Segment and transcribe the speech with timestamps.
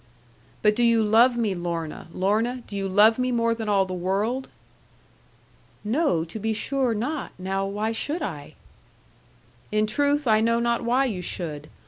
[0.63, 3.93] 'But do you love me, Lorna, Lorna; do you love me more than all the
[3.93, 4.47] world?'
[5.83, 7.33] 'No, to be sure not.
[7.37, 8.55] Now why should I?'
[9.71, 11.69] 'In truth, I know not why you should.